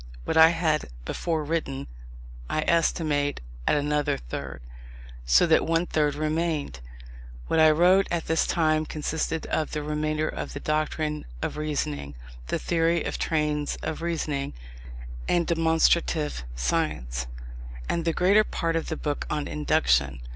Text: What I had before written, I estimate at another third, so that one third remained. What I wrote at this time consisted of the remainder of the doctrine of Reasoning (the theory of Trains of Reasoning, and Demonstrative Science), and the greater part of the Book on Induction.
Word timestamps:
What 0.25 0.35
I 0.35 0.49
had 0.49 0.85
before 1.05 1.43
written, 1.43 1.85
I 2.49 2.63
estimate 2.65 3.39
at 3.67 3.75
another 3.77 4.17
third, 4.17 4.63
so 5.27 5.45
that 5.45 5.63
one 5.67 5.85
third 5.85 6.15
remained. 6.15 6.79
What 7.45 7.59
I 7.59 7.69
wrote 7.69 8.07
at 8.09 8.25
this 8.25 8.47
time 8.47 8.87
consisted 8.87 9.45
of 9.45 9.73
the 9.73 9.83
remainder 9.83 10.27
of 10.27 10.53
the 10.53 10.59
doctrine 10.59 11.25
of 11.43 11.55
Reasoning 11.55 12.15
(the 12.47 12.57
theory 12.57 13.03
of 13.03 13.19
Trains 13.19 13.75
of 13.83 14.01
Reasoning, 14.01 14.55
and 15.27 15.45
Demonstrative 15.45 16.45
Science), 16.55 17.27
and 17.87 18.03
the 18.03 18.11
greater 18.11 18.43
part 18.43 18.75
of 18.75 18.89
the 18.89 18.97
Book 18.97 19.27
on 19.29 19.47
Induction. 19.47 20.19